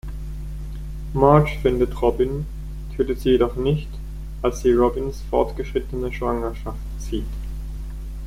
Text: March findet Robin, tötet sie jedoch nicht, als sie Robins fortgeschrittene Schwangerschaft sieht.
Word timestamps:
March 1.13 1.59
findet 1.61 2.01
Robin, 2.01 2.47
tötet 2.95 3.19
sie 3.19 3.29
jedoch 3.33 3.55
nicht, 3.55 3.87
als 4.41 4.61
sie 4.61 4.71
Robins 4.73 5.21
fortgeschrittene 5.29 6.11
Schwangerschaft 6.11 6.79
sieht. 6.97 7.27